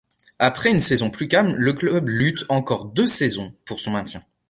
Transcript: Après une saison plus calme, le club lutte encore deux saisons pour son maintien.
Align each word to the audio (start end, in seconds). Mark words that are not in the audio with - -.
Après 0.39 0.71
une 0.71 0.79
saison 0.79 1.11
plus 1.11 1.27
calme, 1.27 1.53
le 1.53 1.73
club 1.73 2.07
lutte 2.09 2.43
encore 2.49 2.85
deux 2.85 3.05
saisons 3.05 3.53
pour 3.65 3.79
son 3.79 3.91
maintien. 3.91 4.23